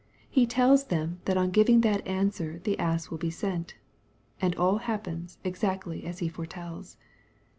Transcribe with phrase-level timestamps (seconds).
[0.27, 3.75] He tells them that on giving that answer the ass will be sent.
[4.41, 6.97] And all happens exactly as He foretells.